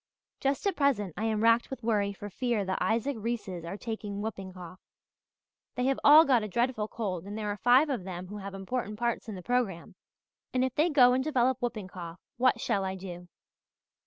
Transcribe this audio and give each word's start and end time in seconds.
Just 0.39 0.65
at 0.65 0.75
present 0.75 1.13
I 1.15 1.25
am 1.25 1.43
racked 1.43 1.69
with 1.69 1.83
worry 1.83 2.11
for 2.11 2.27
fear 2.31 2.65
the 2.65 2.75
Isaac 2.83 3.15
Reeses 3.17 3.63
are 3.63 3.77
taking 3.77 4.19
whooping 4.19 4.51
cough. 4.53 4.79
They 5.75 5.85
have 5.85 5.99
all 6.03 6.25
got 6.25 6.41
a 6.41 6.47
dreadful 6.47 6.87
cold 6.87 7.25
and 7.27 7.37
there 7.37 7.51
are 7.51 7.57
five 7.57 7.87
of 7.87 8.03
them 8.03 8.25
who 8.25 8.37
have 8.37 8.55
important 8.55 8.97
parts 8.97 9.29
in 9.29 9.35
the 9.35 9.43
programme 9.43 9.93
and 10.55 10.65
if 10.65 10.73
they 10.73 10.89
go 10.89 11.13
and 11.13 11.23
develop 11.23 11.61
whooping 11.61 11.89
cough 11.89 12.19
what 12.37 12.59
shall 12.59 12.83
I 12.83 12.95
do? 12.95 13.27